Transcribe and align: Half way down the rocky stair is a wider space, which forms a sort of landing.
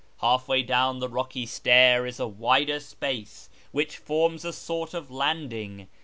Half 0.19 0.47
way 0.47 0.63
down 0.63 0.97
the 0.97 1.07
rocky 1.07 1.45
stair 1.45 2.07
is 2.07 2.19
a 2.19 2.25
wider 2.27 2.79
space, 2.79 3.51
which 3.71 3.97
forms 3.97 4.43
a 4.43 4.51
sort 4.51 4.95
of 4.95 5.11
landing. 5.11 5.89